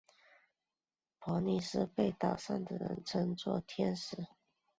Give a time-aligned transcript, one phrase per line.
[1.19, 4.17] 帕妮丝被岛上的人们称作天使。